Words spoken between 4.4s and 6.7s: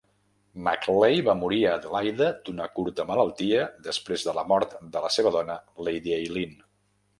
la mort de la seva dona, Lady Eileen.